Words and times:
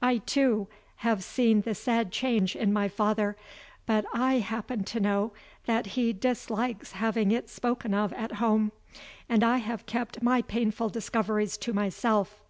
I, 0.00 0.18
too, 0.18 0.68
have 0.98 1.24
seen 1.24 1.62
the 1.62 1.74
sad 1.74 2.12
change 2.12 2.54
in 2.54 2.72
my 2.72 2.86
father; 2.86 3.36
but 3.86 4.06
I 4.12 4.34
happen 4.34 4.84
to 4.84 5.00
know 5.00 5.32
that 5.66 5.84
he 5.98 6.12
dislikes 6.12 6.92
having 6.92 7.32
it 7.32 7.50
spoken 7.50 7.92
of 7.92 8.12
at 8.12 8.34
home, 8.34 8.70
and 9.28 9.42
I 9.42 9.56
have 9.56 9.86
kept 9.86 10.22
my 10.22 10.42
painful 10.42 10.90
discoveries 10.90 11.56
to 11.58 11.72
myself. 11.72 12.40